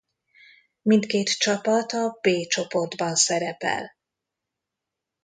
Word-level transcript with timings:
Mindkét 0.81 1.37
csapat 1.37 1.91
a 1.91 2.19
B 2.21 2.27
csoportban 2.47 3.15
szerepel. 3.15 3.91